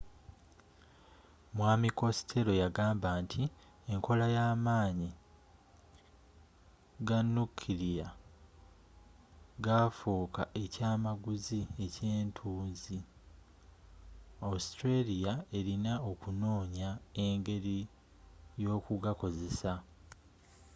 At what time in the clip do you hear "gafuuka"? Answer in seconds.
9.65-10.43